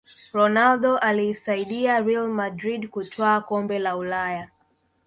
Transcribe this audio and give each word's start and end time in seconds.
ronaldo 0.33 0.97
aliisaidia 0.97 1.99
real 2.01 2.27
madrid 2.27 2.87
kutwaa 2.87 3.41
kombe 3.41 3.79
la 3.79 3.95
ulaya 3.97 4.49